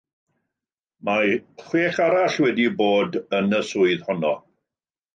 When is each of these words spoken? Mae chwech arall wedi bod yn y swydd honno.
Mae 1.09 1.35
chwech 1.65 2.01
arall 2.07 2.41
wedi 2.47 2.67
bod 2.83 3.23
yn 3.41 3.57
y 3.63 3.63
swydd 3.71 4.07
honno. 4.11 4.37